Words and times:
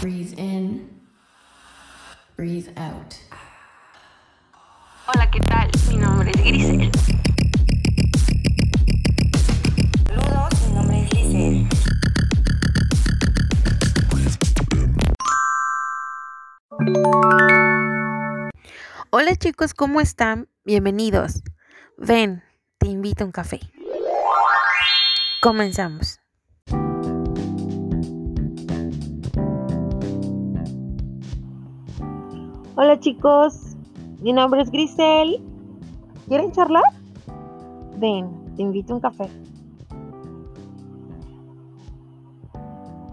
Breathe 0.00 0.32
in, 0.38 0.88
breathe 2.34 2.68
out. 2.78 3.14
Hola, 5.06 5.30
¿qué 5.30 5.40
tal? 5.40 5.70
Mi 5.90 5.98
nombre 5.98 6.30
es 6.30 6.42
Grisel. 6.42 6.90
Saludos, 10.06 10.66
mi 10.66 10.74
nombre 10.74 11.02
es 11.02 11.12
Lice. 11.12 11.68
Hola 19.10 19.36
chicos, 19.36 19.74
¿cómo 19.74 20.00
están? 20.00 20.48
Bienvenidos. 20.64 21.42
Ven, 21.98 22.42
te 22.78 22.86
invito 22.86 23.24
a 23.24 23.26
un 23.26 23.32
café. 23.32 23.60
Comenzamos. 25.42 26.19
Hola 32.82 32.98
chicos, 32.98 33.76
mi 34.22 34.32
nombre 34.32 34.62
es 34.62 34.70
Grisel. 34.70 35.42
¿Quieren 36.26 36.50
charlar? 36.50 36.82
Ven, 37.98 38.30
te 38.56 38.62
invito 38.62 38.94
a 38.94 38.96
un 38.96 39.02
café. 39.02 39.28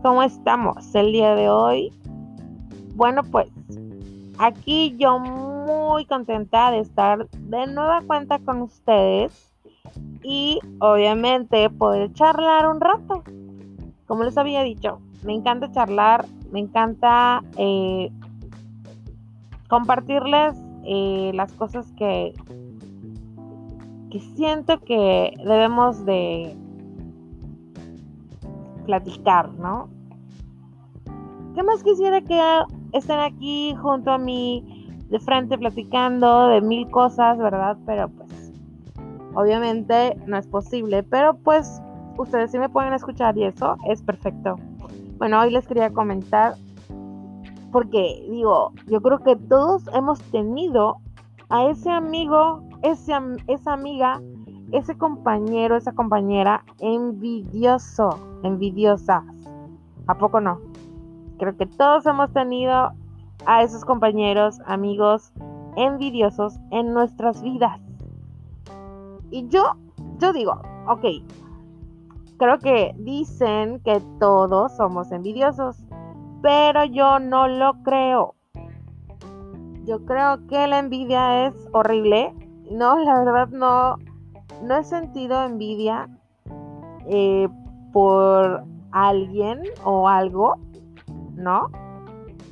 ¿Cómo 0.02 0.24
estamos 0.24 0.96
el 0.96 1.12
día 1.12 1.36
de 1.36 1.50
hoy? 1.50 1.92
Bueno, 2.96 3.24
pues 3.24 3.50
aquí 4.38 4.96
yo 4.98 5.20
muy 5.20 6.06
contenta 6.06 6.72
de 6.72 6.80
estar 6.80 7.28
de 7.30 7.68
nueva 7.68 8.04
cuenta 8.08 8.40
con 8.40 8.62
ustedes 8.62 9.52
y 10.24 10.62
obviamente 10.80 11.70
poder 11.72 12.14
charlar 12.14 12.70
un 12.70 12.80
rato. 12.80 13.22
Como 14.06 14.24
les 14.24 14.38
había 14.38 14.64
dicho, 14.64 15.02
me 15.26 15.34
encanta 15.34 15.70
charlar, 15.74 16.26
me 16.54 16.62
encanta 16.62 17.44
eh, 17.58 18.10
compartirles 19.68 20.56
eh, 20.86 21.32
las 21.34 21.52
cosas 21.54 21.92
que, 21.98 22.34
que 24.10 24.20
siento 24.36 24.80
que 24.80 25.34
debemos 25.38 26.06
de 26.06 26.56
platicar, 28.86 29.52
¿no? 29.54 29.90
¿Qué 31.54 31.64
más 31.64 31.84
quisiera 31.84 32.22
que 32.22 32.40
estén 32.94 33.20
aquí 33.20 33.76
junto 33.82 34.12
a 34.12 34.18
mí 34.18 34.96
de 35.10 35.20
frente 35.20 35.58
platicando 35.58 36.48
de 36.48 36.62
mil 36.62 36.90
cosas, 36.90 37.38
¿verdad? 37.38 37.78
Pero 37.86 38.10
pues 38.10 38.52
obviamente 39.34 40.18
no 40.26 40.38
es 40.38 40.48
posible, 40.48 41.04
pero 41.04 41.36
pues 41.36 41.82
ustedes 42.18 42.52
sí 42.52 42.60
me 42.60 42.70
pueden 42.70 42.94
escuchar 42.94 43.38
y 43.38 43.44
eso 43.44 43.78
es 43.88 44.02
perfecto. 44.02 44.56
Bueno, 45.18 45.42
hoy 45.42 45.52
les 45.52 45.68
quería 45.68 45.92
comentar 45.92 46.56
porque 47.78 48.26
digo, 48.28 48.72
yo 48.88 49.00
creo 49.04 49.20
que 49.20 49.36
todos 49.36 49.84
hemos 49.94 50.20
tenido 50.32 50.98
a 51.50 51.66
ese 51.66 51.92
amigo, 51.92 52.64
ese, 52.82 53.14
esa 53.46 53.74
amiga, 53.74 54.20
ese 54.72 54.98
compañero, 54.98 55.78
esa 55.78 55.92
compañera 55.92 56.64
envidioso, 56.80 58.18
envidiosas. 58.42 59.24
¿A 60.08 60.18
poco 60.18 60.42
no? 60.42 60.60
Creo 61.38 61.56
que 61.56 61.68
todos 61.68 62.08
hemos 62.08 62.34
tenido 62.34 62.94
a 63.46 63.62
esos 63.62 63.86
compañeros, 63.86 64.60
amigos 64.66 65.32
envidiosos 65.76 66.58
en 66.72 66.96
nuestras 66.96 67.44
vidas. 67.44 67.80
Y 69.30 69.48
yo, 69.50 69.76
yo 70.18 70.34
digo, 70.34 70.60
ok, 70.88 71.06
creo 72.38 72.58
que 72.58 72.96
dicen 72.98 73.80
que 73.82 74.02
todos 74.20 74.76
somos 74.76 75.12
envidiosos 75.12 75.78
pero 76.42 76.86
yo 76.86 77.20
no 77.20 77.48
lo 77.48 77.74
creo. 77.84 78.36
Yo 79.86 80.04
creo 80.06 80.46
que 80.48 80.68
la 80.68 80.80
envidia 80.80 81.48
es 81.48 81.54
horrible. 81.72 82.34
No, 82.72 83.00
la 83.00 83.20
verdad 83.20 83.48
no, 83.50 83.98
no 84.64 84.78
he 84.78 84.84
sentido 84.84 85.44
envidia 85.44 86.10
eh, 87.08 87.48
por 87.94 88.66
alguien 88.92 89.62
o 89.84 90.10
algo, 90.10 90.56
¿no? 91.36 91.70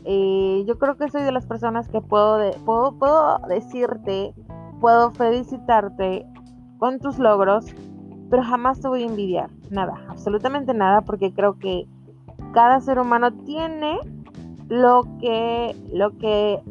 Eh, 0.06 0.64
yo 0.68 0.78
creo 0.78 0.96
que 0.96 1.10
soy 1.10 1.24
de 1.24 1.32
las 1.32 1.46
personas 1.46 1.88
que 1.90 2.00
puedo, 2.00 2.40
puedo, 2.64 2.98
puedo 2.98 3.40
decirte, 3.50 4.34
puedo 4.80 5.12
felicitarte 5.12 6.26
con 6.78 7.00
tus 7.00 7.18
logros, 7.18 7.66
pero 8.30 8.44
jamás 8.44 8.80
te 8.80 8.88
voy 8.88 9.04
a 9.04 9.08
envidiar, 9.08 9.50
nada, 9.72 10.00
absolutamente 10.08 10.74
nada, 10.74 11.02
porque 11.02 11.34
creo 11.34 11.58
que 11.58 11.88
cada 12.56 12.80
ser 12.80 13.00
humano 13.00 13.34
tiene 13.46 14.00
lo 14.70 15.04
que, 15.20 15.76
lo 15.92 16.18
que, 16.18 16.62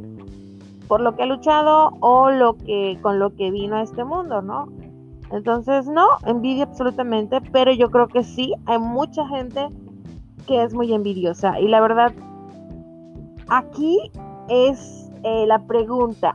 por 0.88 1.02
lo 1.02 1.14
que 1.14 1.24
ha 1.24 1.26
luchado 1.26 1.90
o 2.00 2.30
lo 2.30 2.56
que, 2.56 2.98
con 3.02 3.18
lo 3.18 3.36
que 3.36 3.50
vino 3.50 3.76
a 3.76 3.82
este 3.82 4.02
mundo, 4.02 4.40
¿no? 4.40 4.68
Entonces, 5.30 5.86
no, 5.86 6.06
envidia 6.26 6.64
absolutamente, 6.64 7.38
pero 7.52 7.70
yo 7.70 7.90
creo 7.90 8.08
que 8.08 8.24
sí, 8.24 8.54
hay 8.64 8.78
mucha 8.78 9.28
gente 9.28 9.68
que 10.46 10.62
es 10.62 10.72
muy 10.72 10.92
envidiosa. 10.94 11.60
Y 11.60 11.68
la 11.68 11.82
verdad, 11.82 12.12
aquí 13.48 13.98
es 14.48 15.10
eh, 15.22 15.44
la 15.46 15.58
pregunta, 15.66 16.34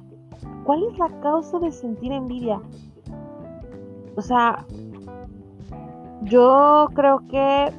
¿cuál 0.64 0.84
es 0.84 0.98
la 1.00 1.10
causa 1.22 1.58
de 1.58 1.72
sentir 1.72 2.12
envidia? 2.12 2.62
O 4.16 4.22
sea, 4.22 4.64
yo 6.22 6.88
creo 6.94 7.22
que 7.30 7.74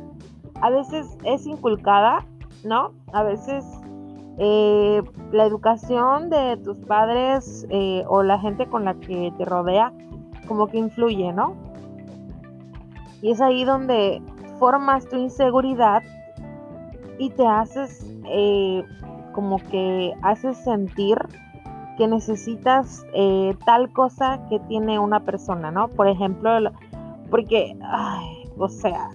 a 0.60 0.70
veces 0.70 1.16
es 1.24 1.46
inculcada, 1.46 2.24
¿no? 2.64 2.92
A 3.12 3.22
veces 3.22 3.64
eh, 4.38 5.02
la 5.32 5.44
educación 5.44 6.30
de 6.30 6.56
tus 6.58 6.78
padres 6.78 7.66
eh, 7.70 8.04
o 8.08 8.22
la 8.22 8.38
gente 8.38 8.66
con 8.66 8.84
la 8.84 8.94
que 8.94 9.32
te 9.36 9.44
rodea 9.44 9.92
como 10.46 10.66
que 10.66 10.78
influye, 10.78 11.32
¿no? 11.32 11.54
Y 13.22 13.32
es 13.32 13.40
ahí 13.40 13.64
donde 13.64 14.22
formas 14.58 15.06
tu 15.08 15.16
inseguridad 15.16 16.02
y 17.18 17.30
te 17.30 17.46
haces 17.46 18.06
eh, 18.24 18.82
como 19.32 19.58
que 19.58 20.14
haces 20.22 20.56
sentir 20.58 21.18
que 21.98 22.08
necesitas 22.08 23.04
tal 23.66 23.92
cosa 23.92 24.40
que 24.48 24.58
tiene 24.60 24.98
una 24.98 25.20
persona, 25.20 25.70
¿no? 25.70 25.88
Por 25.88 26.08
ejemplo, 26.08 26.50
porque, 27.30 27.76
ay, 27.82 28.50
o 28.56 28.68
sea, 28.70 29.10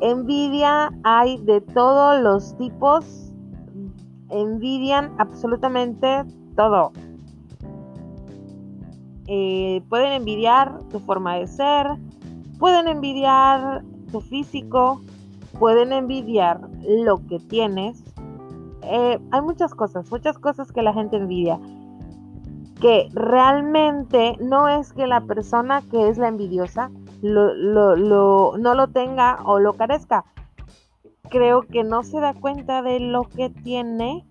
Envidia 0.00 0.90
hay 1.04 1.38
de 1.38 1.60
todos 1.60 2.20
los 2.22 2.56
tipos. 2.58 3.32
Envidian 4.30 5.12
absolutamente 5.18 6.24
todo. 6.56 6.92
Eh, 9.26 9.82
pueden 9.88 10.12
envidiar 10.12 10.80
tu 10.90 10.98
forma 10.98 11.36
de 11.36 11.46
ser, 11.46 11.86
pueden 12.58 12.88
envidiar 12.88 13.82
tu 14.12 14.20
físico, 14.20 15.00
pueden 15.58 15.92
envidiar 15.92 16.60
lo 16.86 17.24
que 17.26 17.38
tienes. 17.38 18.04
Eh, 18.82 19.18
hay 19.30 19.40
muchas 19.40 19.74
cosas, 19.74 20.10
muchas 20.10 20.38
cosas 20.38 20.72
que 20.72 20.82
la 20.82 20.92
gente 20.92 21.16
envidia. 21.16 21.58
Que 22.80 23.08
realmente 23.14 24.36
no 24.40 24.68
es 24.68 24.92
que 24.92 25.06
la 25.06 25.22
persona 25.22 25.80
que 25.90 26.08
es 26.08 26.18
la 26.18 26.28
envidiosa 26.28 26.90
lo, 27.24 28.56
no 28.56 28.74
lo 28.74 28.88
tenga 28.88 29.38
o 29.44 29.58
lo 29.58 29.74
carezca. 29.74 30.24
Creo 31.30 31.62
que 31.62 31.84
no 31.84 32.02
se 32.02 32.20
da 32.20 32.34
cuenta 32.34 32.82
de 32.82 33.00
lo 33.00 33.24
que 33.24 33.50
tiene 33.50 34.26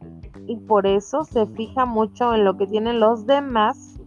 y 0.47 0.57
por 0.57 0.85
eso 0.85 1.23
se 1.23 1.47
fija 1.47 1.85
mucho 1.85 2.33
en 2.35 2.45
lo 2.45 2.57
que 2.57 2.67
tienen 2.67 2.99
los 2.99 3.25
demás 3.25 3.99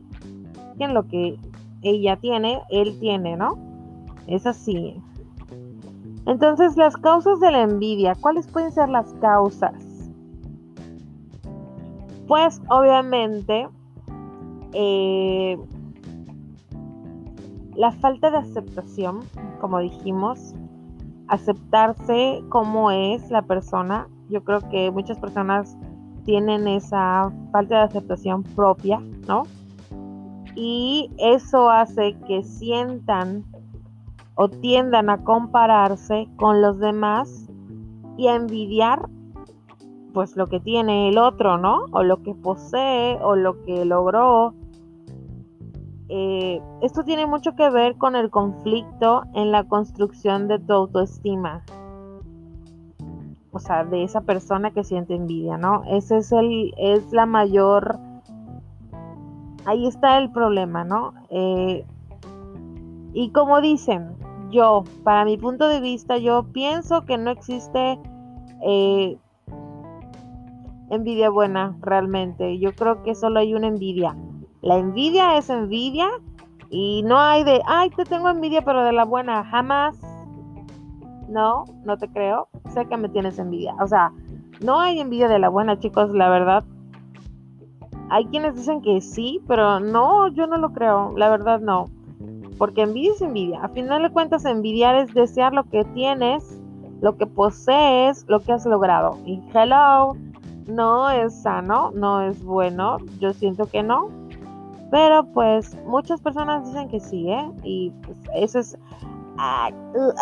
que 0.78 0.84
en 0.84 0.94
lo 0.94 1.06
que 1.08 1.38
ella 1.82 2.16
tiene, 2.16 2.62
él 2.70 2.98
tiene, 3.00 3.36
¿no? 3.36 3.58
Es 4.26 4.46
así. 4.46 5.00
Entonces, 6.26 6.76
las 6.76 6.96
causas 6.96 7.40
de 7.40 7.50
la 7.50 7.62
envidia, 7.62 8.14
¿cuáles 8.20 8.46
pueden 8.48 8.72
ser 8.72 8.88
las 8.88 9.12
causas? 9.14 9.72
Pues 12.26 12.60
obviamente 12.68 13.68
eh, 14.72 15.56
la 17.76 17.92
falta 17.92 18.30
de 18.30 18.38
aceptación, 18.38 19.20
como 19.60 19.78
dijimos, 19.80 20.54
aceptarse 21.28 22.42
como 22.48 22.90
es 22.90 23.30
la 23.30 23.42
persona. 23.42 24.08
Yo 24.28 24.42
creo 24.44 24.60
que 24.70 24.90
muchas 24.90 25.18
personas 25.18 25.76
tienen 26.24 26.66
esa 26.66 27.32
falta 27.52 27.78
de 27.78 27.84
aceptación 27.84 28.42
propia, 28.42 29.00
¿no? 29.28 29.44
Y 30.54 31.10
eso 31.18 31.70
hace 31.70 32.16
que 32.26 32.42
sientan 32.42 33.44
o 34.34 34.48
tiendan 34.48 35.10
a 35.10 35.22
compararse 35.22 36.28
con 36.36 36.62
los 36.62 36.78
demás 36.78 37.48
y 38.16 38.28
a 38.28 38.34
envidiar 38.34 39.08
pues 40.14 40.34
lo 40.34 40.46
que 40.46 40.60
tiene 40.60 41.10
el 41.10 41.18
otro, 41.18 41.58
¿no? 41.58 41.84
O 41.92 42.02
lo 42.02 42.22
que 42.22 42.34
posee 42.34 43.18
o 43.20 43.36
lo 43.36 43.62
que 43.64 43.84
logró 43.84 44.54
eh, 46.08 46.60
esto 46.82 47.02
tiene 47.04 47.26
mucho 47.26 47.54
que 47.56 47.68
ver 47.70 47.96
con 47.96 48.16
el 48.16 48.30
conflicto 48.30 49.24
en 49.34 49.50
la 49.50 49.64
construcción 49.64 50.48
de 50.48 50.58
tu 50.58 50.72
autoestima. 50.72 51.62
o 53.52 53.58
sea, 53.58 53.84
de 53.84 54.04
esa 54.04 54.20
persona 54.20 54.70
que 54.70 54.84
siente 54.84 55.14
envidia, 55.14 55.56
¿no? 55.56 55.82
Ese 55.88 56.18
es 56.18 56.30
el, 56.30 56.74
es 56.76 57.10
la 57.12 57.24
mayor, 57.24 57.98
ahí 59.64 59.86
está 59.86 60.18
el 60.18 60.30
problema, 60.30 60.84
¿no? 60.84 61.14
Eh, 61.30 61.86
y 63.14 63.30
como 63.30 63.62
dicen, 63.62 64.14
yo, 64.50 64.84
para 65.04 65.24
mi 65.24 65.38
punto 65.38 65.68
de 65.68 65.80
vista, 65.80 66.18
yo 66.18 66.44
pienso 66.52 67.06
que 67.06 67.16
no 67.16 67.30
existe 67.30 67.98
eh, 68.62 69.16
envidia 70.90 71.30
buena 71.30 71.76
realmente. 71.80 72.58
Yo 72.58 72.74
creo 72.74 73.02
que 73.02 73.14
solo 73.14 73.40
hay 73.40 73.54
una 73.54 73.68
envidia. 73.68 74.16
La 74.66 74.78
envidia 74.78 75.38
es 75.38 75.48
envidia 75.48 76.08
y 76.70 77.04
no 77.04 77.20
hay 77.20 77.44
de, 77.44 77.62
ay, 77.66 77.88
te 77.90 78.02
tengo 78.04 78.28
envidia, 78.28 78.62
pero 78.62 78.82
de 78.82 78.92
la 78.92 79.04
buena, 79.04 79.44
jamás. 79.44 79.96
No, 81.28 81.66
no 81.84 81.96
te 81.96 82.08
creo. 82.08 82.48
Sé 82.74 82.84
que 82.86 82.96
me 82.96 83.08
tienes 83.08 83.38
envidia. 83.38 83.76
O 83.80 83.86
sea, 83.86 84.10
no 84.60 84.80
hay 84.80 84.98
envidia 84.98 85.28
de 85.28 85.38
la 85.38 85.50
buena, 85.50 85.78
chicos, 85.78 86.10
la 86.10 86.28
verdad. 86.28 86.64
Hay 88.10 88.24
quienes 88.26 88.56
dicen 88.56 88.82
que 88.82 89.00
sí, 89.00 89.40
pero 89.46 89.78
no, 89.78 90.26
yo 90.34 90.48
no 90.48 90.56
lo 90.56 90.72
creo. 90.72 91.12
La 91.16 91.30
verdad, 91.30 91.60
no. 91.60 91.84
Porque 92.58 92.82
envidia 92.82 93.12
es 93.12 93.22
envidia. 93.22 93.60
A 93.62 93.68
final 93.68 94.02
de 94.02 94.10
cuentas, 94.10 94.44
envidiar 94.44 94.96
es 94.96 95.14
desear 95.14 95.52
lo 95.52 95.62
que 95.62 95.84
tienes, 95.84 96.60
lo 97.00 97.16
que 97.16 97.26
posees, 97.26 98.24
lo 98.26 98.40
que 98.40 98.50
has 98.50 98.66
logrado. 98.66 99.16
Y 99.24 99.40
hello, 99.54 100.16
no 100.66 101.08
es 101.08 101.40
sano, 101.40 101.92
no 101.94 102.20
es 102.22 102.42
bueno. 102.42 102.98
Yo 103.20 103.32
siento 103.32 103.66
que 103.66 103.84
no. 103.84 104.25
Pero 104.90 105.24
pues 105.32 105.76
muchas 105.84 106.20
personas 106.20 106.66
dicen 106.66 106.88
que 106.88 107.00
sí, 107.00 107.30
¿eh? 107.30 107.50
Y 107.64 107.90
pues 108.02 108.18
eso 108.34 108.58
es 108.60 108.78
ah, 109.38 109.70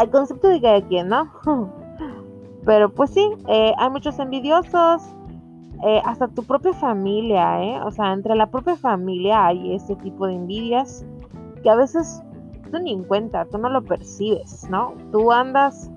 el 0.01 0.11
concepto 0.11 0.49
de 0.49 0.61
cada 0.61 0.81
quien, 0.83 1.09
¿no? 1.09 1.31
Pero 2.65 2.89
pues 2.93 3.11
sí, 3.11 3.29
eh, 3.49 3.75
hay 3.77 3.91
muchos 3.91 4.19
envidiosos, 4.19 5.03
eh, 5.85 6.01
hasta 6.05 6.29
tu 6.29 6.43
propia 6.45 6.73
familia, 6.73 7.63
¿eh? 7.63 7.81
O 7.83 7.91
sea, 7.91 8.13
entre 8.13 8.35
la 8.35 8.47
propia 8.47 8.77
familia 8.77 9.47
hay 9.47 9.75
este 9.75 9.97
tipo 9.97 10.27
de 10.27 10.35
envidias 10.35 11.05
que 11.63 11.69
a 11.69 11.75
veces 11.75 12.23
tú 12.71 12.79
ni 12.79 12.93
en 12.93 13.05
cuenta, 13.05 13.45
tú 13.47 13.59
no 13.59 13.69
lo 13.69 13.83
percibes, 13.83 14.69
¿no? 14.71 14.95
Tú 15.13 15.31
andas 15.31 15.91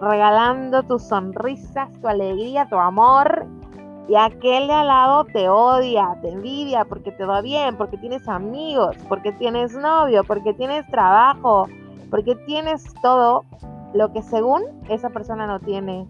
regalando 0.00 0.82
tus 0.84 1.02
sonrisas, 1.02 1.90
tu 2.00 2.08
alegría, 2.08 2.68
tu 2.68 2.76
amor 2.76 3.46
y 4.08 4.16
aquel 4.16 4.66
de 4.66 4.72
al 4.72 4.88
lado 4.88 5.24
te 5.24 5.48
odia, 5.48 6.18
te 6.22 6.30
envidia 6.30 6.84
porque 6.84 7.12
te 7.12 7.24
va 7.24 7.40
bien, 7.40 7.76
porque 7.76 7.96
tienes 7.96 8.28
amigos, 8.28 8.96
porque 9.08 9.32
tienes 9.32 9.74
novio, 9.74 10.24
porque 10.24 10.52
tienes 10.54 10.86
trabajo, 10.88 11.68
porque 12.10 12.34
tienes 12.46 12.84
todo 13.02 13.44
lo 13.94 14.12
que 14.12 14.22
según 14.22 14.62
esa 14.88 15.10
persona 15.10 15.46
no 15.46 15.60
tiene. 15.60 16.06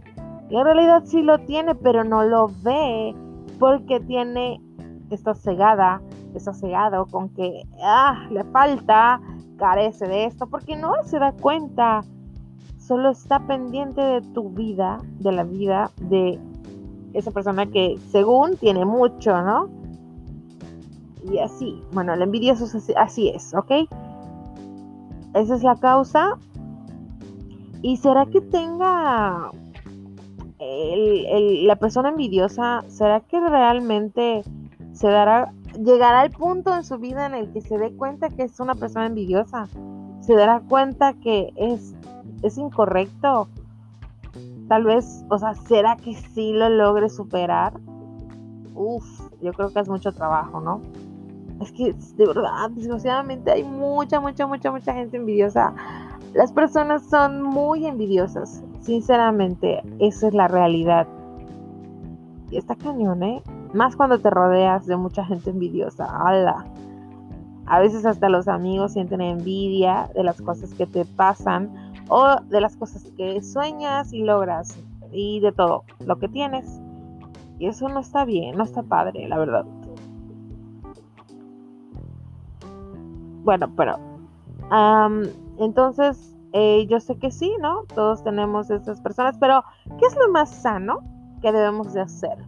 Y 0.49 0.56
en 0.56 0.65
realidad 0.65 1.03
sí 1.05 1.23
lo 1.23 1.39
tiene, 1.39 1.75
pero 1.75 2.05
no 2.05 2.25
lo 2.25 2.50
ve 2.62 3.15
porque 3.59 4.00
tiene, 4.00 4.61
está 5.11 5.35
cegada, 5.35 6.00
está 6.35 6.53
cegado 6.53 7.06
con 7.06 7.29
que 7.31 7.62
ah, 7.83 8.27
le 8.31 8.44
falta, 8.44 9.21
carece 9.59 10.06
de 10.06 10.25
esto, 10.25 10.47
porque 10.47 10.77
no 10.77 10.94
se 11.05 11.19
da 11.19 11.33
cuenta. 11.33 12.00
Solo 12.79 13.11
está 13.11 13.39
pendiente 13.47 14.00
de 14.00 14.21
tu 14.21 14.50
vida, 14.50 14.99
de 15.21 15.33
la 15.33 15.44
vida 15.44 15.91
de 16.00 16.41
esa 17.14 17.31
persona 17.31 17.67
que 17.67 17.99
según 18.11 18.56
tiene 18.56 18.85
mucho, 18.85 19.41
¿no? 19.43 19.69
Y 21.31 21.38
así, 21.38 21.82
bueno, 21.93 22.14
el 22.14 22.23
envidioso 22.23 22.64
es 22.64 22.93
así, 22.97 23.29
es, 23.29 23.55
¿ok? 23.55 23.88
Esa 25.35 25.55
es 25.55 25.62
la 25.62 25.76
causa. 25.76 26.38
¿Y 27.81 27.97
será 27.97 28.26
que 28.26 28.41
tenga 28.41 29.50
la 30.59 31.76
persona 31.76 32.11
envidiosa, 32.11 32.85
será 32.88 33.20
que 33.20 33.41
realmente 33.41 34.43
se 34.93 35.08
dará, 35.08 35.53
llegará 35.82 36.20
al 36.20 36.31
punto 36.31 36.75
en 36.75 36.85
su 36.85 36.99
vida 36.99 37.26
en 37.26 37.35
el 37.35 37.53
que 37.53 37.61
se 37.61 37.79
dé 37.79 37.93
cuenta 37.97 38.29
que 38.29 38.44
es 38.44 38.61
una 38.61 38.75
persona 38.75 39.06
envidiosa? 39.06 39.69
¿Se 40.20 40.35
dará 40.35 40.61
cuenta 40.61 41.15
que 41.15 41.53
es, 41.56 41.94
es 42.43 42.58
incorrecto? 42.58 43.49
Tal 44.69 44.85
vez, 44.85 45.25
o 45.29 45.38
sea, 45.38 45.55
¿será 45.55 45.97
que 45.97 46.14
sí 46.14 46.53
lo 46.53 46.69
logre 46.69 47.09
superar? 47.09 47.75
Uf, 48.75 49.05
yo 49.41 49.53
creo 49.53 49.70
que 49.73 49.81
es 49.81 49.88
mucho 49.88 50.12
trabajo, 50.12 50.61
¿no? 50.61 50.81
Es 51.61 51.73
que 51.73 51.94
de 52.17 52.26
verdad, 52.26 52.70
desgraciadamente 52.70 53.50
hay 53.50 53.64
mucha, 53.64 54.20
mucha, 54.20 54.47
mucha, 54.47 54.70
mucha 54.70 54.94
gente 54.94 55.17
envidiosa. 55.17 55.75
Las 56.35 56.53
personas 56.53 57.03
son 57.09 57.43
muy 57.43 57.87
envidiosas, 57.87 58.62
sinceramente, 58.81 59.82
esa 59.99 60.29
es 60.29 60.35
la 60.35 60.49
realidad. 60.49 61.06
Y 62.50 62.56
está 62.56 62.75
cañón, 62.75 63.23
¿eh? 63.23 63.43
Más 63.75 63.97
cuando 63.97 64.19
te 64.19 64.31
rodeas 64.31 64.87
de 64.87 64.97
mucha 64.97 65.25
gente 65.25 65.50
envidiosa. 65.50 66.05
¡Hala! 66.05 66.67
A 67.67 67.81
veces 67.81 68.05
hasta 68.05 68.29
los 68.29 68.49
amigos 68.49 68.93
sienten 68.93 69.20
envidia 69.20 70.11
de 70.15 70.25
las 70.25 70.41
cosas 70.43 70.75
que 70.75 70.87
te 70.87 71.05
pasan 71.05 71.70
o 72.09 72.41
de 72.43 72.61
las 72.61 72.77
cosas 72.77 73.05
que 73.17 73.43
sueñas 73.43 74.13
y 74.13 74.23
logras 74.23 74.79
y 75.13 75.41
de 75.41 75.53
todo 75.53 75.85
lo 76.05 76.19
que 76.19 76.29
tienes. 76.29 76.81
Y 77.59 77.67
eso 77.67 77.89
no 77.89 78.01
está 78.01 78.25
bien, 78.25 78.57
no 78.57 78.65
está 78.65 78.83
padre, 78.83 79.29
la 79.29 79.39
verdad. 79.39 79.65
Bueno, 83.45 83.71
pero 83.77 83.99
entonces 85.59 86.37
eh, 86.53 86.87
yo 86.89 87.01
sé 87.01 87.17
que 87.17 87.31
sí, 87.31 87.53
¿no? 87.61 87.85
Todos 87.95 88.23
tenemos 88.23 88.71
estas 88.71 89.01
personas, 89.01 89.37
pero 89.39 89.65
¿qué 89.99 90.07
es 90.07 90.17
lo 90.17 90.31
más 90.31 90.51
sano 90.51 91.01
que 91.41 91.53
debemos 91.53 91.93
de 91.93 92.03
hacer? 92.03 92.39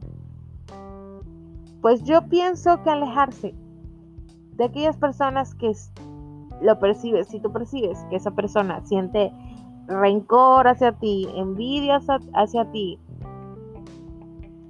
Pues 1.80 2.02
yo 2.04 2.22
pienso 2.28 2.82
que 2.82 2.90
alejarse 2.90 3.54
de 4.52 4.64
aquellas 4.64 4.96
personas 4.96 5.54
que 5.54 5.72
lo 6.60 6.78
percibes, 6.78 7.28
si 7.28 7.40
tú 7.40 7.52
percibes 7.52 7.98
que 8.10 8.16
esa 8.16 8.30
persona 8.30 8.80
siente 8.84 9.32
rencor 9.86 10.66
hacia 10.66 10.92
ti, 10.92 11.28
envidia 11.34 12.00
hacia, 12.34 12.64
ti, 12.70 12.98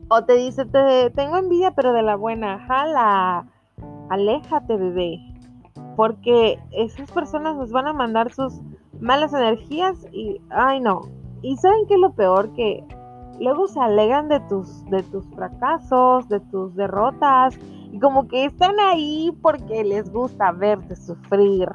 o 0.08 0.24
te 0.24 0.34
dice, 0.34 0.64
te, 0.66 1.10
tengo 1.10 1.36
envidia, 1.36 1.70
pero 1.72 1.92
de 1.92 2.02
la 2.02 2.16
buena, 2.16 2.58
jala, 2.66 3.46
aléjate, 4.10 4.76
bebé, 4.76 5.20
porque 5.96 6.58
esas 6.72 7.10
personas 7.10 7.56
nos 7.56 7.70
van 7.70 7.86
a 7.86 7.92
mandar 7.92 8.32
sus 8.32 8.60
malas 9.00 9.32
energías 9.32 10.06
y, 10.12 10.40
ay 10.50 10.80
no, 10.80 11.02
y 11.42 11.56
saben 11.56 11.86
que 11.86 11.94
es 11.94 12.00
lo 12.00 12.12
peor 12.12 12.52
que 12.54 12.84
luego 13.40 13.66
se 13.66 13.80
alegan 13.80 14.28
de 14.28 14.40
tus, 14.40 14.84
de 14.86 15.02
tus 15.02 15.26
fracasos, 15.34 16.28
de 16.28 16.40
tus 16.40 16.74
derrotas, 16.74 17.58
y 17.94 18.00
como 18.00 18.26
que 18.26 18.46
están 18.46 18.80
ahí 18.80 19.32
porque 19.40 19.84
les 19.84 20.12
gusta 20.12 20.50
verte 20.50 20.96
sufrir, 20.96 21.68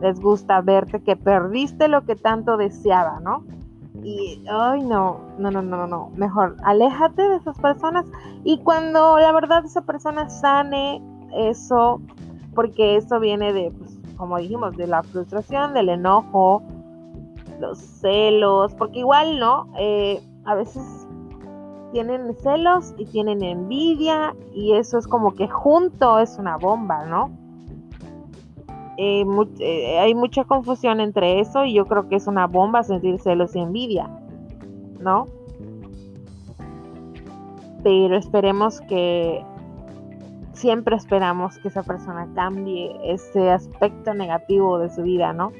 les 0.00 0.18
gusta 0.18 0.60
verte 0.62 1.00
que 1.00 1.14
perdiste 1.14 1.86
lo 1.86 2.04
que 2.04 2.16
tanto 2.16 2.56
deseaba, 2.56 3.20
¿no? 3.20 3.44
Y, 4.02 4.44
ay, 4.50 4.82
no, 4.82 5.20
no, 5.38 5.52
no, 5.52 5.62
no, 5.62 5.86
no, 5.86 6.10
mejor 6.16 6.56
aléjate 6.64 7.22
de 7.22 7.36
esas 7.36 7.56
personas 7.60 8.04
y 8.42 8.58
cuando 8.64 9.16
la 9.20 9.30
verdad 9.30 9.64
esa 9.64 9.82
persona 9.82 10.28
sane 10.28 11.00
eso, 11.32 12.00
porque 12.56 12.96
eso 12.96 13.20
viene 13.20 13.52
de, 13.52 13.70
pues, 13.70 13.96
como 14.16 14.38
dijimos, 14.38 14.76
de 14.76 14.88
la 14.88 15.04
frustración, 15.04 15.72
del 15.72 15.90
enojo, 15.90 16.64
los 17.60 17.78
celos, 17.78 18.74
porque 18.74 18.98
igual, 18.98 19.38
¿no? 19.38 19.68
Eh, 19.78 20.20
a 20.46 20.56
veces 20.56 21.06
tienen 21.92 22.34
celos 22.36 22.94
y 22.98 23.06
tienen 23.06 23.42
envidia 23.42 24.34
y 24.52 24.74
eso 24.74 24.98
es 24.98 25.06
como 25.06 25.34
que 25.34 25.48
junto 25.48 26.18
es 26.18 26.38
una 26.38 26.56
bomba, 26.56 27.04
¿no? 27.06 27.30
Eh, 28.96 29.24
eh, 29.60 29.98
hay 30.00 30.14
mucha 30.14 30.44
confusión 30.44 31.00
entre 31.00 31.40
eso 31.40 31.64
y 31.64 31.74
yo 31.74 31.86
creo 31.86 32.08
que 32.08 32.16
es 32.16 32.26
una 32.26 32.46
bomba 32.46 32.82
sentir 32.82 33.20
celos 33.20 33.54
y 33.54 33.60
envidia, 33.60 34.10
¿no? 35.00 35.26
Pero 37.84 38.16
esperemos 38.16 38.80
que 38.82 39.44
siempre 40.52 40.96
esperamos 40.96 41.58
que 41.58 41.68
esa 41.68 41.84
persona 41.84 42.28
cambie 42.34 42.98
ese 43.04 43.50
aspecto 43.50 44.12
negativo 44.14 44.78
de 44.80 44.90
su 44.90 45.02
vida, 45.02 45.32
¿no? 45.32 45.52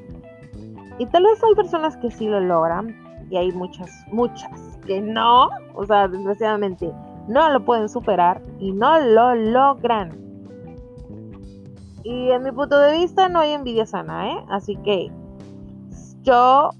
Y 0.98 1.06
tal 1.06 1.22
vez 1.22 1.42
hay 1.44 1.54
personas 1.54 1.96
que 1.96 2.10
sí 2.10 2.26
lo 2.26 2.40
logran 2.40 2.96
y 3.30 3.36
hay 3.36 3.52
muchas, 3.52 3.88
muchas 4.10 4.67
que 4.88 5.00
no, 5.02 5.50
o 5.74 5.86
sea, 5.86 6.08
desgraciadamente, 6.08 6.92
no 7.28 7.50
lo 7.50 7.64
pueden 7.64 7.88
superar 7.88 8.42
y 8.58 8.72
no 8.72 8.98
lo 8.98 9.34
logran. 9.34 10.10
Y 12.02 12.30
en 12.30 12.42
mi 12.42 12.50
punto 12.50 12.78
de 12.78 12.94
vista 12.94 13.28
no 13.28 13.40
hay 13.40 13.52
envidia 13.52 13.84
sana, 13.84 14.32
¿eh? 14.32 14.44
Así 14.48 14.76
que 14.76 15.12
yo, 16.22 16.70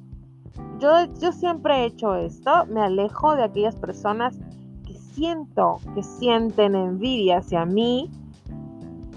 yo, 0.78 1.04
yo 1.20 1.32
siempre 1.32 1.82
he 1.82 1.84
hecho 1.84 2.14
esto, 2.14 2.64
me 2.66 2.80
alejo 2.80 3.36
de 3.36 3.44
aquellas 3.44 3.76
personas 3.76 4.38
que 4.86 4.94
siento, 4.94 5.80
que 5.94 6.02
sienten 6.02 6.74
envidia 6.74 7.38
hacia 7.38 7.66
mí. 7.66 8.10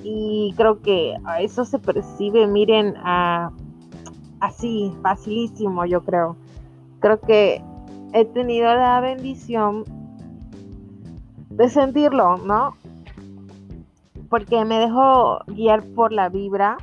Y 0.03 0.53
creo 0.57 0.81
que 0.81 1.15
eso 1.39 1.63
se 1.63 1.79
percibe, 1.79 2.45
miren, 2.45 2.95
a, 2.97 3.51
así, 4.41 4.91
facilísimo, 5.01 5.85
yo 5.85 6.01
creo. 6.01 6.35
Creo 6.99 7.21
que 7.21 7.63
he 8.13 8.25
tenido 8.25 8.73
la 8.73 8.99
bendición 8.99 9.83
de 11.49 11.69
sentirlo, 11.69 12.37
¿no? 12.37 12.75
Porque 14.29 14.63
me 14.65 14.79
dejo 14.79 15.39
guiar 15.47 15.83
por 15.95 16.11
la 16.11 16.29
vibra. 16.29 16.77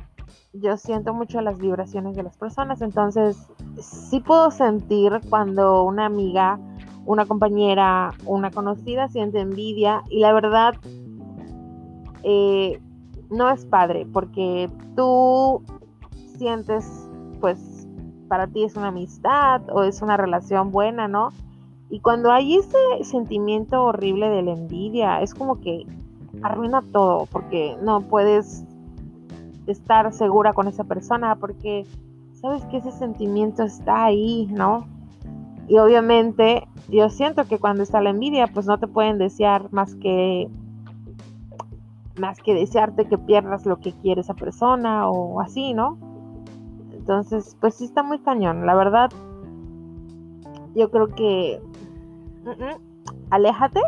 Yo 0.53 0.77
siento 0.77 1.13
mucho 1.13 1.41
las 1.41 1.59
vibraciones 1.59 2.15
de 2.15 2.23
las 2.23 2.37
personas, 2.37 2.81
entonces 2.81 3.37
sí 3.79 4.19
puedo 4.19 4.51
sentir 4.51 5.19
cuando 5.29 5.83
una 5.83 6.05
amiga, 6.05 6.59
una 7.05 7.25
compañera, 7.25 8.13
una 8.25 8.51
conocida 8.51 9.07
siente 9.09 9.39
envidia 9.39 10.03
y 10.09 10.19
la 10.19 10.33
verdad 10.33 10.75
eh, 12.23 12.81
no 13.29 13.49
es 13.49 13.65
padre 13.65 14.07
porque 14.11 14.69
tú 14.95 15.61
sientes 16.37 17.09
pues 17.39 17.68
para 18.29 18.47
ti 18.47 18.63
es 18.63 18.77
una 18.77 18.87
amistad 18.87 19.61
o 19.73 19.83
es 19.83 20.01
una 20.01 20.15
relación 20.15 20.71
buena, 20.71 21.09
¿no? 21.09 21.31
Y 21.89 21.99
cuando 21.99 22.31
hay 22.31 22.55
ese 22.55 22.77
sentimiento 23.03 23.83
horrible 23.83 24.29
de 24.29 24.43
la 24.43 24.51
envidia, 24.51 25.21
es 25.21 25.33
como 25.33 25.59
que 25.59 25.85
arruina 26.43 26.81
todo, 26.93 27.25
porque 27.31 27.75
no 27.81 28.01
puedes 28.01 28.63
estar 29.65 30.13
segura 30.13 30.53
con 30.53 30.67
esa 30.67 30.83
persona, 30.83 31.35
porque 31.35 31.85
sabes 32.33 32.63
que 32.65 32.77
ese 32.77 32.91
sentimiento 32.91 33.63
está 33.63 34.05
ahí, 34.05 34.47
¿no? 34.51 34.85
Y 35.67 35.79
obviamente 35.79 36.67
yo 36.87 37.09
siento 37.09 37.45
que 37.45 37.57
cuando 37.57 37.83
está 37.83 38.01
la 38.01 38.11
envidia, 38.11 38.47
pues 38.47 38.65
no 38.65 38.77
te 38.77 38.87
pueden 38.87 39.17
desear 39.17 39.71
más 39.73 39.95
que 39.95 40.47
más 42.19 42.39
que 42.39 42.53
desearte 42.53 43.05
que 43.07 43.17
pierdas 43.17 43.65
lo 43.65 43.79
que 43.79 43.93
quiere 43.93 44.21
esa 44.21 44.33
persona 44.33 45.09
o 45.09 45.39
así, 45.39 45.73
¿no? 45.73 45.97
Entonces, 47.09 47.57
pues 47.59 47.73
sí 47.73 47.85
está 47.85 48.03
muy 48.03 48.19
cañón. 48.19 48.67
La 48.67 48.75
verdad, 48.75 49.09
yo 50.75 50.91
creo 50.91 51.07
que 51.07 51.59
aléjate. 53.31 53.81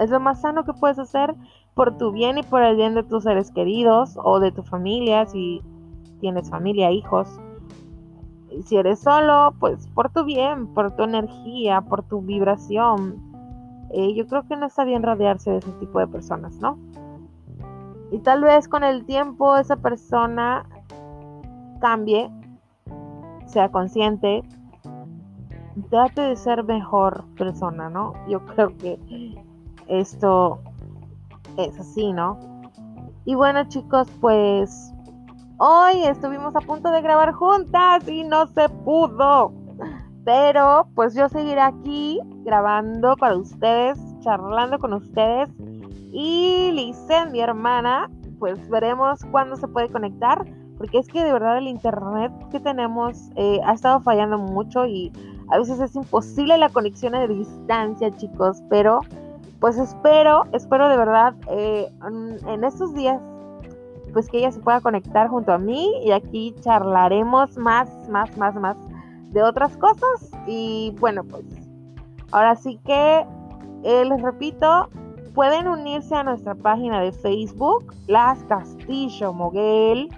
Es 0.00 0.10
lo 0.10 0.18
más 0.18 0.40
sano 0.40 0.64
que 0.64 0.72
puedes 0.72 0.98
hacer 0.98 1.36
por 1.74 1.96
tu 1.96 2.10
bien 2.10 2.38
y 2.38 2.42
por 2.42 2.62
el 2.62 2.74
bien 2.74 2.96
de 2.96 3.04
tus 3.04 3.22
seres 3.22 3.52
queridos 3.52 4.18
o 4.20 4.40
de 4.40 4.50
tu 4.50 4.64
familia, 4.64 5.26
si 5.26 5.62
tienes 6.18 6.50
familia, 6.50 6.90
hijos. 6.90 7.28
Si 8.64 8.76
eres 8.76 8.98
solo, 8.98 9.54
pues 9.60 9.86
por 9.94 10.10
tu 10.10 10.24
bien, 10.24 10.74
por 10.74 10.96
tu 10.96 11.04
energía, 11.04 11.82
por 11.82 12.02
tu 12.02 12.20
vibración. 12.20 13.14
Eh, 13.92 14.12
yo 14.16 14.26
creo 14.26 14.42
que 14.48 14.56
no 14.56 14.66
está 14.66 14.82
bien 14.82 15.04
rodearse 15.04 15.52
de 15.52 15.58
ese 15.58 15.70
tipo 15.74 16.00
de 16.00 16.08
personas, 16.08 16.56
¿no? 16.56 16.80
Y 18.10 18.18
tal 18.18 18.42
vez 18.42 18.66
con 18.66 18.82
el 18.82 19.04
tiempo 19.04 19.56
esa 19.56 19.76
persona 19.76 20.66
cambie 21.80 22.28
sea 23.50 23.68
consciente, 23.68 24.42
trate 25.90 26.20
de 26.20 26.36
ser 26.36 26.64
mejor 26.64 27.24
persona, 27.36 27.88
¿no? 27.90 28.14
Yo 28.28 28.44
creo 28.46 28.76
que 28.76 28.98
esto 29.88 30.60
es 31.56 31.78
así, 31.78 32.12
¿no? 32.12 32.38
Y 33.24 33.34
bueno 33.34 33.64
chicos, 33.68 34.08
pues 34.20 34.92
hoy 35.58 36.04
estuvimos 36.04 36.54
a 36.56 36.60
punto 36.60 36.90
de 36.90 37.02
grabar 37.02 37.32
juntas 37.32 38.08
y 38.08 38.24
no 38.24 38.46
se 38.46 38.68
pudo. 38.68 39.52
Pero 40.24 40.86
pues 40.94 41.14
yo 41.14 41.28
seguiré 41.28 41.60
aquí 41.60 42.20
grabando 42.44 43.16
para 43.16 43.36
ustedes, 43.36 43.98
charlando 44.20 44.78
con 44.78 44.92
ustedes. 44.92 45.48
Y 46.12 46.70
Lice, 46.72 47.26
mi 47.26 47.40
hermana, 47.40 48.10
pues 48.38 48.68
veremos 48.68 49.24
cuándo 49.30 49.56
se 49.56 49.68
puede 49.68 49.88
conectar 49.88 50.44
porque 50.80 50.96
es 50.96 51.08
que 51.08 51.22
de 51.22 51.30
verdad 51.30 51.58
el 51.58 51.68
internet 51.68 52.32
que 52.50 52.58
tenemos 52.58 53.28
eh, 53.36 53.60
ha 53.66 53.74
estado 53.74 54.00
fallando 54.00 54.38
mucho 54.38 54.86
y 54.86 55.12
a 55.50 55.58
veces 55.58 55.78
es 55.78 55.94
imposible 55.94 56.56
la 56.56 56.70
conexión 56.70 57.14
a 57.14 57.26
distancia, 57.26 58.16
chicos, 58.16 58.62
pero 58.70 59.00
pues 59.60 59.76
espero, 59.76 60.46
espero 60.54 60.88
de 60.88 60.96
verdad 60.96 61.34
eh, 61.50 61.92
en 62.46 62.64
estos 62.64 62.94
días 62.94 63.20
pues 64.14 64.30
que 64.30 64.38
ella 64.38 64.52
se 64.52 64.60
pueda 64.60 64.80
conectar 64.80 65.28
junto 65.28 65.52
a 65.52 65.58
mí 65.58 65.92
y 66.02 66.12
aquí 66.12 66.54
charlaremos 66.62 67.58
más, 67.58 67.90
más, 68.08 68.34
más, 68.38 68.54
más 68.54 68.78
de 69.32 69.42
otras 69.42 69.76
cosas. 69.76 70.30
Y 70.46 70.96
bueno 70.98 71.24
pues 71.24 71.44
ahora 72.32 72.56
sí 72.56 72.80
que 72.86 73.26
eh, 73.82 74.04
les 74.06 74.22
repito 74.22 74.88
pueden 75.34 75.68
unirse 75.68 76.14
a 76.14 76.22
nuestra 76.22 76.54
página 76.54 77.02
de 77.02 77.12
Facebook 77.12 77.94
Las 78.06 78.42
Castillo 78.44 79.34
Moguel 79.34 80.08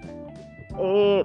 eh, 0.78 1.24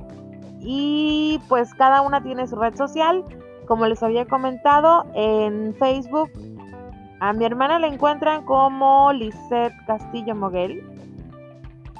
y 0.60 1.39
pues 1.48 1.74
cada 1.74 2.01
una 2.01 2.22
tiene 2.22 2.48
su 2.48 2.56
red 2.56 2.75
social. 2.75 3.24
Como 3.68 3.86
les 3.86 4.01
había 4.01 4.25
comentado, 4.25 5.06
en 5.13 5.75
Facebook 5.75 6.32
a 7.20 7.34
mi 7.34 7.46
hermana 7.46 7.80
la 7.80 7.88
encuentran 7.88 8.46
como 8.46 9.12
Lisette 9.12 9.74
Castillo 9.86 10.36
Moguel. 10.36 10.84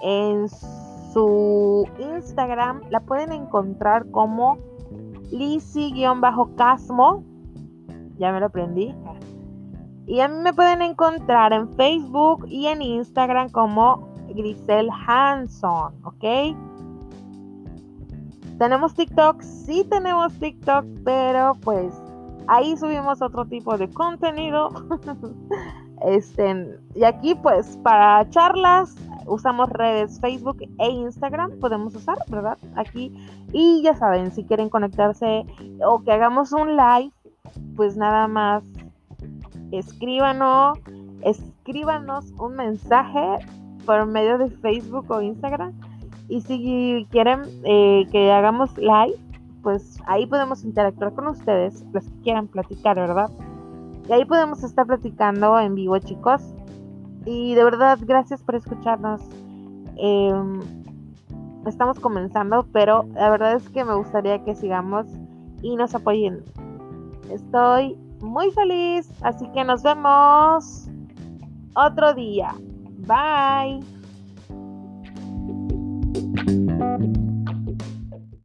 En 0.02 0.48
su 0.50 1.88
Instagram 2.00 2.82
la 2.90 3.00
pueden 3.00 3.32
encontrar 3.32 4.10
como 4.12 4.58
Lisi-Casmo. 5.32 7.24
Ya 8.18 8.32
me 8.32 8.40
lo 8.40 8.46
aprendí. 8.48 8.96
Y 10.06 10.22
a 10.22 10.28
mí 10.28 10.38
me 10.42 10.54
pueden 10.54 10.82
encontrar 10.82 11.52
en 11.52 11.74
Facebook 11.76 12.46
y 12.48 12.68
en 12.68 12.82
Instagram 12.82 13.50
como 13.50 14.08
Grisel 14.30 14.90
Hanson, 15.06 15.94
¿ok? 16.06 16.24
¿Tenemos 18.58 18.96
TikTok? 18.96 19.42
Sí 19.42 19.86
tenemos 19.90 20.34
TikTok, 20.40 20.86
pero 21.04 21.54
pues 21.64 21.94
ahí 22.48 22.76
subimos 22.78 23.22
otro 23.22 23.46
tipo 23.46 23.78
de 23.78 23.90
contenido. 23.90 24.70
este, 26.08 26.80
y 26.96 27.04
aquí 27.04 27.36
pues 27.36 27.78
para 27.84 28.28
charlas 28.30 28.96
usamos 29.28 29.70
redes 29.70 30.20
Facebook 30.20 30.58
e 30.80 30.90
Instagram, 30.90 31.60
podemos 31.60 31.96
usar, 31.96 32.18
¿verdad? 32.30 32.58
Aquí. 32.76 33.14
Y 33.54 33.84
ya 33.84 33.96
saben, 33.96 34.32
si 34.32 34.44
quieren 34.44 34.70
conectarse 34.70 35.46
o 35.86 36.02
que 36.04 36.12
hagamos 36.12 36.52
un 36.52 36.76
live, 36.76 37.12
pues 37.76 37.96
nada 37.96 38.28
más 38.28 38.64
escríbanos, 39.72 40.80
escríbanos 41.22 42.32
un 42.40 42.56
mensaje 42.56 43.46
por 43.86 44.06
medio 44.06 44.38
de 44.38 44.50
Facebook 44.50 45.06
o 45.10 45.22
Instagram 45.22 45.74
y 46.30 46.42
si 46.42 47.08
quieren 47.10 47.42
eh, 47.64 48.06
que 48.12 48.32
hagamos 48.32 48.78
live, 48.78 49.18
pues 49.62 50.00
ahí 50.06 50.26
podemos 50.26 50.64
interactuar 50.64 51.14
con 51.14 51.28
ustedes, 51.28 51.86
los 51.94 52.04
que 52.06 52.22
quieran 52.22 52.48
platicar, 52.48 52.96
¿verdad? 52.96 53.30
Y 54.08 54.14
ahí 54.14 54.26
podemos 54.26 54.64
estar 54.64 54.86
platicando 54.86 55.60
en 55.60 55.76
vivo, 55.76 55.98
chicos. 56.00 56.42
Y 57.26 57.56
de 57.56 57.64
verdad, 57.64 58.00
gracias 58.02 58.42
por 58.42 58.56
escucharnos. 58.56 59.22
Em, 59.98 60.62
estamos 61.66 62.00
comenzando, 62.00 62.66
pero 62.72 63.06
la 63.14 63.30
verdad 63.30 63.56
es 63.56 63.70
que 63.70 63.84
me 63.84 63.96
gustaría 63.96 64.44
que 64.44 64.56
sigamos 64.56 65.06
y 65.62 65.76
nos 65.76 65.94
apoyen. 65.96 66.44
Estoy 67.30 67.98
muy 68.22 68.52
feliz, 68.52 69.12
así 69.22 69.50
que 69.50 69.64
nos 69.64 69.84
vemos 69.84 70.88
otro 71.76 72.14
día. 72.14 72.54
Bye. 73.00 73.97
Thank 76.48 77.18
you. 77.18 77.27